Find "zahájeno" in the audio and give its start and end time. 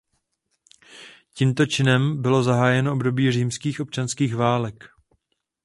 2.43-2.93